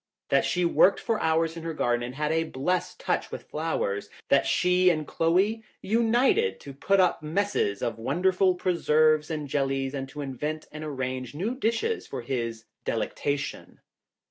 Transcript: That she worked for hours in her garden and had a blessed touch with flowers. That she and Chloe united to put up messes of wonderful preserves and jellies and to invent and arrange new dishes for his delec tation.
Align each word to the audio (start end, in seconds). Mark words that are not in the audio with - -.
That 0.29 0.45
she 0.45 0.65
worked 0.65 0.99
for 0.99 1.21
hours 1.21 1.55
in 1.55 1.61
her 1.61 1.75
garden 1.75 2.01
and 2.01 2.15
had 2.15 2.31
a 2.31 2.45
blessed 2.45 2.99
touch 2.99 3.29
with 3.31 3.43
flowers. 3.47 4.09
That 4.29 4.47
she 4.47 4.89
and 4.89 5.05
Chloe 5.05 5.61
united 5.79 6.59
to 6.61 6.73
put 6.73 6.99
up 6.99 7.21
messes 7.21 7.83
of 7.83 7.99
wonderful 7.99 8.55
preserves 8.55 9.29
and 9.29 9.47
jellies 9.47 9.93
and 9.93 10.09
to 10.09 10.21
invent 10.21 10.65
and 10.71 10.83
arrange 10.83 11.35
new 11.35 11.53
dishes 11.53 12.07
for 12.07 12.23
his 12.23 12.65
delec 12.83 13.13
tation. 13.15 13.77